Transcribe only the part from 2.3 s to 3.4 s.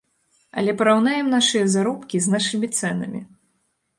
нашымі цэнамі.